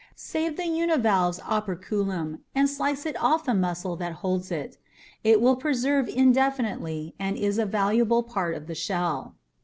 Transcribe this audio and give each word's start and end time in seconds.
Save 0.15 0.57
the 0.57 0.63
univalve's 0.65 1.39
operculum 1.41 2.39
and 2.55 2.67
slice 2.67 3.05
it 3.05 3.15
off 3.21 3.45
the 3.45 3.53
muscle 3.53 3.95
that 3.97 4.13
holds 4.25 4.49
it. 4.51 4.79
It 5.23 5.39
will 5.39 5.55
preserve 5.55 6.07
indefinitely 6.07 7.13
and 7.19 7.37
is 7.37 7.59
a 7.59 7.67
valuable 7.67 8.23
part 8.23 8.55
of 8.55 8.65
the 8.65 8.73
shell. 8.73 9.35